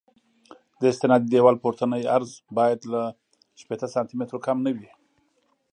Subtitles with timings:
[0.79, 3.01] د استنادي دیوال پورتنی عرض باید له
[3.61, 4.89] شپېته سانتي مترو کم نه وي